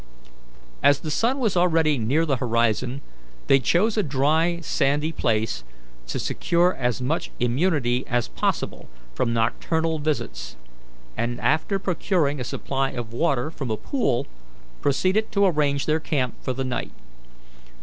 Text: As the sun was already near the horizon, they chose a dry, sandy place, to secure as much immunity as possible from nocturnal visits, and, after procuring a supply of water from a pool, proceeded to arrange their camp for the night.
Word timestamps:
As 0.81 1.01
the 1.01 1.11
sun 1.11 1.37
was 1.37 1.55
already 1.55 1.99
near 1.99 2.25
the 2.25 2.37
horizon, 2.37 3.01
they 3.45 3.59
chose 3.59 3.97
a 3.97 4.01
dry, 4.01 4.59
sandy 4.63 5.11
place, 5.11 5.63
to 6.07 6.17
secure 6.17 6.73
as 6.73 7.03
much 7.03 7.29
immunity 7.39 8.03
as 8.07 8.27
possible 8.27 8.89
from 9.13 9.31
nocturnal 9.31 9.99
visits, 9.99 10.55
and, 11.15 11.39
after 11.39 11.77
procuring 11.77 12.39
a 12.39 12.43
supply 12.43 12.89
of 12.89 13.13
water 13.13 13.51
from 13.51 13.69
a 13.69 13.77
pool, 13.77 14.25
proceeded 14.81 15.31
to 15.33 15.45
arrange 15.45 15.85
their 15.85 15.99
camp 15.99 16.33
for 16.41 16.53
the 16.53 16.63
night. 16.65 16.93